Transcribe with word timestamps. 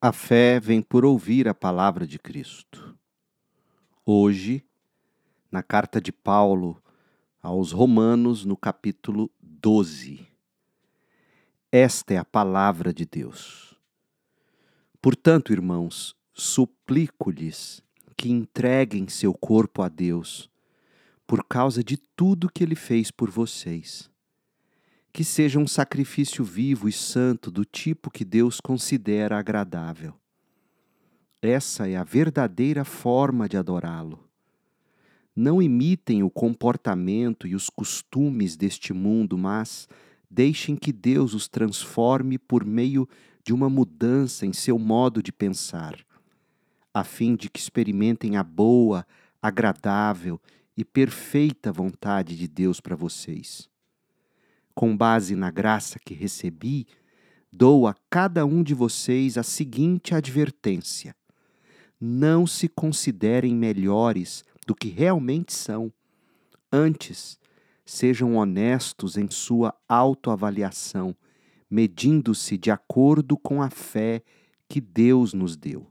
A 0.00 0.12
fé 0.12 0.60
vem 0.60 0.80
por 0.80 1.04
ouvir 1.04 1.48
a 1.48 1.54
palavra 1.54 2.06
de 2.06 2.20
Cristo. 2.20 2.96
Hoje, 4.06 4.64
na 5.50 5.60
carta 5.60 6.00
de 6.00 6.12
Paulo 6.12 6.80
aos 7.42 7.72
Romanos, 7.72 8.44
no 8.44 8.56
capítulo 8.56 9.28
12. 9.40 10.24
Esta 11.72 12.14
é 12.14 12.16
a 12.16 12.24
palavra 12.24 12.94
de 12.94 13.04
Deus. 13.04 13.74
Portanto, 15.02 15.52
irmãos, 15.52 16.14
suplico-lhes 16.32 17.82
que 18.16 18.30
entreguem 18.30 19.08
seu 19.08 19.34
corpo 19.34 19.82
a 19.82 19.88
Deus, 19.88 20.48
por 21.26 21.44
causa 21.44 21.82
de 21.82 21.96
tudo 21.96 22.48
que 22.48 22.62
ele 22.62 22.76
fez 22.76 23.10
por 23.10 23.32
vocês 23.32 24.08
que 25.12 25.24
seja 25.24 25.58
um 25.58 25.66
sacrifício 25.66 26.44
vivo 26.44 26.88
e 26.88 26.92
santo 26.92 27.50
do 27.50 27.64
tipo 27.64 28.10
que 28.10 28.24
Deus 28.24 28.60
considera 28.60 29.38
agradável. 29.38 30.14
Essa 31.40 31.88
é 31.88 31.96
a 31.96 32.04
verdadeira 32.04 32.84
forma 32.84 33.48
de 33.48 33.56
adorá-lo. 33.56 34.28
Não 35.34 35.62
imitem 35.62 36.22
o 36.22 36.30
comportamento 36.30 37.46
e 37.46 37.54
os 37.54 37.70
costumes 37.70 38.56
deste 38.56 38.92
mundo, 38.92 39.38
mas 39.38 39.88
deixem 40.28 40.74
que 40.74 40.92
Deus 40.92 41.32
os 41.32 41.48
transforme 41.48 42.38
por 42.38 42.64
meio 42.64 43.08
de 43.44 43.52
uma 43.52 43.70
mudança 43.70 44.44
em 44.44 44.52
seu 44.52 44.78
modo 44.78 45.22
de 45.22 45.32
pensar, 45.32 45.96
a 46.92 47.04
fim 47.04 47.36
de 47.36 47.48
que 47.48 47.60
experimentem 47.60 48.36
a 48.36 48.42
boa, 48.42 49.06
agradável 49.40 50.40
e 50.76 50.84
perfeita 50.84 51.72
vontade 51.72 52.36
de 52.36 52.48
Deus 52.48 52.80
para 52.80 52.96
vocês 52.96 53.70
com 54.78 54.96
base 54.96 55.34
na 55.34 55.50
graça 55.50 55.98
que 55.98 56.14
recebi, 56.14 56.86
dou 57.52 57.88
a 57.88 57.96
cada 58.08 58.46
um 58.46 58.62
de 58.62 58.74
vocês 58.74 59.36
a 59.36 59.42
seguinte 59.42 60.14
advertência: 60.14 61.16
não 62.00 62.46
se 62.46 62.68
considerem 62.68 63.56
melhores 63.56 64.44
do 64.68 64.76
que 64.76 64.88
realmente 64.88 65.52
são. 65.52 65.92
Antes, 66.70 67.40
sejam 67.84 68.36
honestos 68.36 69.16
em 69.16 69.28
sua 69.28 69.74
autoavaliação, 69.88 71.12
medindo-se 71.68 72.56
de 72.56 72.70
acordo 72.70 73.36
com 73.36 73.60
a 73.60 73.70
fé 73.70 74.22
que 74.68 74.80
Deus 74.80 75.34
nos 75.34 75.56
deu. 75.56 75.88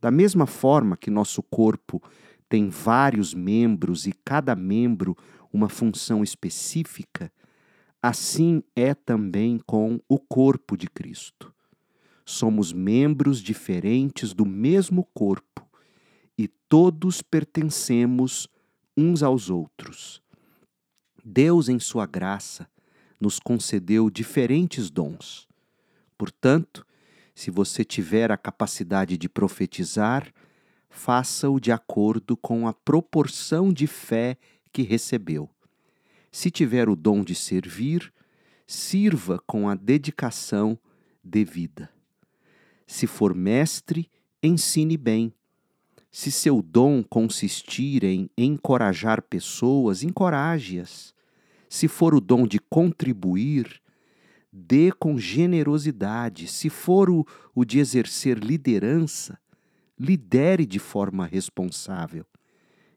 Da 0.00 0.10
mesma 0.10 0.46
forma 0.46 0.96
que 0.96 1.10
nosso 1.10 1.42
corpo 1.42 2.02
tem 2.48 2.70
vários 2.70 3.34
membros 3.34 4.06
e 4.06 4.14
cada 4.24 4.56
membro 4.56 5.14
uma 5.52 5.68
função 5.68 6.22
específica, 6.22 7.30
Assim 8.02 8.62
é 8.74 8.94
também 8.94 9.58
com 9.66 10.00
o 10.08 10.18
corpo 10.18 10.74
de 10.74 10.88
Cristo. 10.88 11.54
Somos 12.24 12.72
membros 12.72 13.42
diferentes 13.42 14.32
do 14.32 14.46
mesmo 14.46 15.06
corpo 15.12 15.68
e 16.38 16.48
todos 16.48 17.20
pertencemos 17.20 18.48
uns 18.96 19.22
aos 19.22 19.50
outros. 19.50 20.22
Deus, 21.22 21.68
em 21.68 21.78
Sua 21.78 22.06
graça, 22.06 22.66
nos 23.20 23.38
concedeu 23.38 24.08
diferentes 24.08 24.90
dons. 24.90 25.46
Portanto, 26.16 26.86
se 27.34 27.50
você 27.50 27.84
tiver 27.84 28.32
a 28.32 28.36
capacidade 28.38 29.18
de 29.18 29.28
profetizar, 29.28 30.32
faça-o 30.88 31.60
de 31.60 31.70
acordo 31.70 32.34
com 32.36 32.66
a 32.66 32.72
proporção 32.72 33.70
de 33.70 33.86
fé 33.86 34.38
que 34.72 34.82
recebeu. 34.82 35.50
Se 36.30 36.50
tiver 36.50 36.88
o 36.88 36.94
dom 36.94 37.24
de 37.24 37.34
servir, 37.34 38.12
sirva 38.66 39.42
com 39.46 39.68
a 39.68 39.74
dedicação 39.74 40.78
devida. 41.24 41.90
Se 42.86 43.06
for 43.06 43.34
mestre, 43.34 44.08
ensine 44.42 44.96
bem. 44.96 45.32
Se 46.10 46.30
seu 46.30 46.60
dom 46.60 47.02
consistir 47.02 48.04
em 48.04 48.28
encorajar 48.36 49.22
pessoas, 49.22 50.02
encoraje-as. 50.02 51.14
Se 51.68 51.86
for 51.86 52.14
o 52.14 52.20
dom 52.20 52.46
de 52.46 52.58
contribuir, 52.58 53.80
dê 54.52 54.90
com 54.90 55.18
generosidade. 55.18 56.48
Se 56.48 56.68
for 56.68 57.08
o, 57.08 57.24
o 57.54 57.64
de 57.64 57.78
exercer 57.78 58.38
liderança, 58.38 59.38
lidere 59.98 60.66
de 60.66 60.78
forma 60.78 61.26
responsável. 61.26 62.26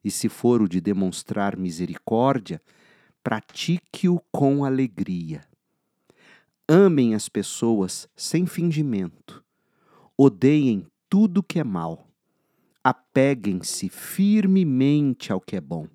E 0.04 0.10
se 0.10 0.28
for 0.28 0.62
o 0.62 0.68
de 0.68 0.82
demonstrar 0.82 1.56
misericórdia, 1.56 2.62
pratique-o 3.24 4.20
com 4.32 4.66
alegria. 4.66 5.42
Amem 6.68 7.16
as 7.16 7.30
pessoas 7.30 8.08
sem 8.16 8.46
fingimento. 8.46 9.42
Odeiem 10.18 10.86
tudo 11.10 11.42
que 11.42 11.58
é 11.58 11.64
mal. 11.64 12.06
Apeguem-se 12.84 13.88
firmemente 13.88 15.32
ao 15.32 15.40
que 15.40 15.56
é 15.56 15.62
bom. 15.62 15.88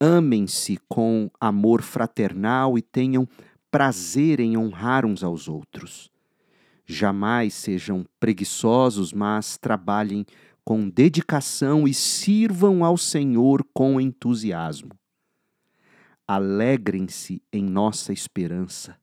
Amem-se 0.00 0.76
com 0.88 1.30
amor 1.40 1.82
fraternal 1.82 2.76
e 2.76 2.82
tenham 2.82 3.28
prazer 3.70 4.40
em 4.40 4.56
honrar 4.58 5.06
uns 5.06 5.22
aos 5.22 5.46
outros. 5.46 6.10
Jamais 6.84 7.54
sejam 7.54 8.04
preguiçosos, 8.18 9.12
mas 9.12 9.56
trabalhem 9.56 10.26
com 10.64 10.88
dedicação 10.88 11.86
e 11.86 11.94
sirvam 11.94 12.84
ao 12.84 12.96
Senhor 12.96 13.64
com 13.72 14.00
entusiasmo 14.00 14.90
alegrem-se 16.34 17.42
em 17.52 17.62
nossa 17.62 18.12
esperança. 18.12 18.96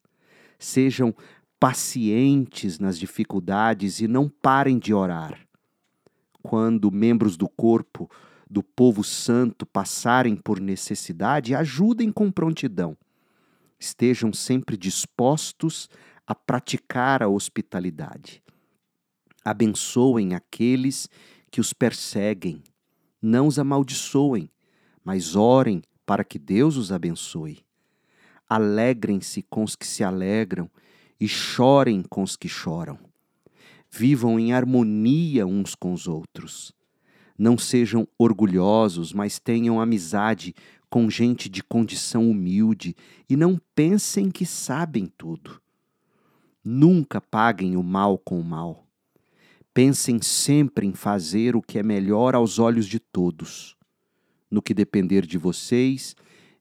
Sejam 0.58 1.16
pacientes 1.60 2.80
nas 2.80 2.98
dificuldades 2.98 4.00
e 4.00 4.08
não 4.08 4.30
parem 4.30 4.80
de 4.80 4.94
orar. 4.94 5.40
Quando 6.42 6.92
membros 6.92 7.38
do 7.38 7.48
corpo 7.48 8.10
do 8.50 8.64
povo 8.64 9.04
santo 9.04 9.66
passarem 9.66 10.36
por 10.36 10.60
necessidade, 10.60 11.54
ajudem 11.54 12.12
com 12.12 12.32
prontidão. 12.32 12.98
Estejam 13.80 14.34
sempre 14.34 14.76
dispostos 14.76 15.88
a 16.26 16.34
praticar 16.34 17.22
a 17.22 17.28
hospitalidade. 17.28 18.42
Abençoem 19.46 20.34
aqueles 20.34 21.08
que 21.52 21.62
os 21.62 21.74
perseguem. 21.74 22.64
Não 23.22 23.48
os 23.48 23.60
amaldiçoem, 23.60 24.50
mas 25.04 25.36
orem 25.36 25.82
para 26.10 26.24
que 26.24 26.40
Deus 26.40 26.76
os 26.76 26.92
abençoe. 26.92 27.60
Alegrem-se 28.50 29.44
com 29.44 29.64
os 29.64 29.76
que 29.76 29.86
se 29.86 30.04
alegram 30.04 30.68
e 31.20 31.28
chorem 31.28 32.02
com 32.02 32.24
os 32.24 32.36
que 32.36 32.50
choram. 32.50 32.98
Vivam 33.92 34.40
em 34.40 34.52
harmonia 34.52 35.46
uns 35.46 35.76
com 35.76 35.94
os 35.94 36.08
outros. 36.08 36.74
Não 37.38 37.60
sejam 37.60 38.08
orgulhosos, 38.18 39.14
mas 39.14 39.38
tenham 39.38 39.80
amizade 39.80 40.56
com 40.90 41.08
gente 41.12 41.48
de 41.48 41.62
condição 41.62 42.28
humilde 42.28 42.96
e 43.30 43.36
não 43.36 43.62
pensem 43.76 44.32
que 44.32 44.48
sabem 44.48 45.06
tudo. 45.16 45.62
Nunca 46.66 47.22
paguem 47.22 47.78
o 47.78 47.84
mal 47.84 48.18
com 48.18 48.40
o 48.40 48.44
mal. 48.44 48.88
Pensem 49.76 50.20
sempre 50.24 50.88
em 50.88 50.94
fazer 50.96 51.56
o 51.56 51.62
que 51.62 51.78
é 51.78 51.84
melhor 51.84 52.34
aos 52.34 52.58
olhos 52.58 52.88
de 52.88 52.98
todos 52.98 53.78
no 54.50 54.62
que 54.62 54.74
depender 54.74 55.26
de 55.26 55.38
vocês, 55.38 56.16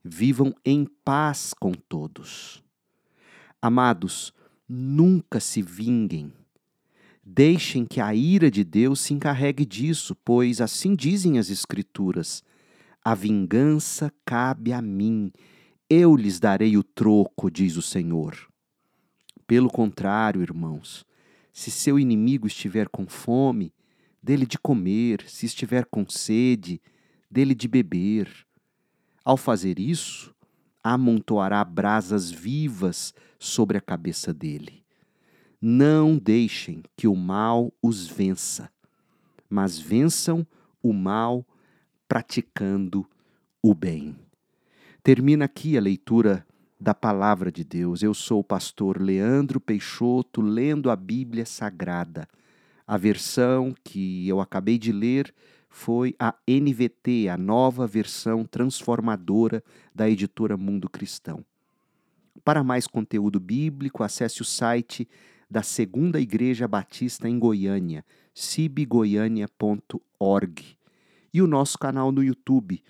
vivam 0.04 0.54
em 0.64 0.86
paz 1.04 1.54
com 1.54 1.72
todos. 1.72 2.62
Amados, 3.60 4.32
nunca 4.68 5.40
se 5.40 5.62
vinguem. 5.62 6.32
Deixem 7.24 7.84
que 7.84 8.00
a 8.00 8.14
ira 8.14 8.50
de 8.50 8.64
Deus 8.64 9.00
se 9.00 9.12
encarregue 9.12 9.66
disso, 9.66 10.14
pois 10.24 10.60
assim 10.60 10.94
dizem 10.94 11.38
as 11.38 11.50
Escrituras: 11.50 12.42
a 13.04 13.14
vingança 13.14 14.12
cabe 14.24 14.72
a 14.72 14.80
mim, 14.80 15.32
eu 15.90 16.16
lhes 16.16 16.38
darei 16.40 16.76
o 16.76 16.82
troco, 16.82 17.50
diz 17.50 17.76
o 17.76 17.82
Senhor. 17.82 18.36
Pelo 19.46 19.68
contrário, 19.68 20.42
irmãos, 20.42 21.06
se 21.52 21.70
seu 21.70 21.98
inimigo 21.98 22.46
estiver 22.46 22.88
com 22.88 23.06
fome, 23.06 23.72
dele 24.22 24.46
de 24.46 24.58
comer, 24.58 25.24
se 25.26 25.46
estiver 25.46 25.86
com 25.86 26.08
sede, 26.08 26.80
dele 27.30 27.54
de 27.54 27.68
beber. 27.68 28.28
Ao 29.24 29.36
fazer 29.36 29.78
isso, 29.78 30.34
amontoará 30.82 31.62
brasas 31.64 32.30
vivas 32.30 33.12
sobre 33.38 33.76
a 33.76 33.80
cabeça 33.80 34.32
dele. 34.32 34.84
Não 35.60 36.16
deixem 36.16 36.82
que 36.96 37.08
o 37.08 37.16
mal 37.16 37.72
os 37.82 38.06
vença, 38.06 38.70
mas 39.50 39.78
vençam 39.78 40.46
o 40.82 40.92
mal 40.92 41.44
praticando 42.06 43.08
o 43.62 43.74
bem. 43.74 44.16
Termina 45.02 45.46
aqui 45.46 45.76
a 45.76 45.80
leitura 45.80 46.46
da 46.80 46.94
palavra 46.94 47.50
de 47.50 47.64
Deus. 47.64 48.02
Eu 48.02 48.14
sou 48.14 48.40
o 48.40 48.44
pastor 48.44 49.00
Leandro 49.00 49.60
Peixoto, 49.60 50.40
lendo 50.40 50.90
a 50.90 50.96
Bíblia 50.96 51.44
Sagrada. 51.44 52.28
A 52.86 52.96
versão 52.96 53.74
que 53.82 54.28
eu 54.28 54.40
acabei 54.40 54.78
de 54.78 54.92
ler 54.92 55.34
foi 55.68 56.14
a 56.18 56.34
NVT, 56.46 57.28
a 57.28 57.36
nova 57.36 57.86
versão 57.86 58.44
transformadora 58.44 59.62
da 59.94 60.08
editora 60.08 60.56
Mundo 60.56 60.88
Cristão. 60.88 61.44
Para 62.44 62.64
mais 62.64 62.86
conteúdo 62.86 63.38
bíblico, 63.38 64.02
acesse 64.02 64.42
o 64.42 64.44
site 64.44 65.08
da 65.50 65.62
Segunda 65.62 66.20
Igreja 66.20 66.68
Batista 66.68 67.28
em 67.28 67.38
Goiânia, 67.38 68.04
cibgoiania.org, 68.34 70.78
e 71.32 71.42
o 71.42 71.46
nosso 71.46 71.78
canal 71.78 72.10
no 72.10 72.22
YouTube. 72.22 72.82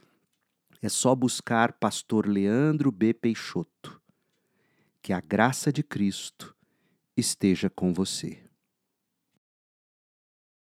É 0.80 0.88
só 0.88 1.14
buscar 1.14 1.72
Pastor 1.72 2.26
Leandro 2.26 2.92
B. 2.92 3.12
Peixoto. 3.12 4.00
Que 5.02 5.12
a 5.12 5.20
graça 5.20 5.72
de 5.72 5.82
Cristo 5.82 6.54
esteja 7.16 7.68
com 7.68 7.92
você. 7.92 8.47